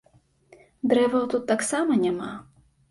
[0.93, 2.37] Дрэваў тут таксама няма.